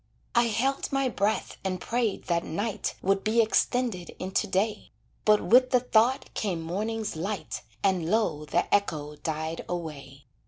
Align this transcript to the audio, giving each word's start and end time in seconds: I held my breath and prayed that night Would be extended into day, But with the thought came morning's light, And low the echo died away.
I 0.33 0.45
held 0.47 0.91
my 0.91 1.09
breath 1.09 1.57
and 1.63 1.79
prayed 1.79 2.23
that 2.23 2.43
night 2.43 2.95
Would 3.03 3.23
be 3.23 3.39
extended 3.39 4.15
into 4.17 4.47
day, 4.47 4.89
But 5.25 5.41
with 5.41 5.69
the 5.69 5.79
thought 5.79 6.33
came 6.33 6.59
morning's 6.63 7.15
light, 7.15 7.61
And 7.83 8.09
low 8.09 8.45
the 8.45 8.65
echo 8.73 9.15
died 9.17 9.63
away. 9.69 10.25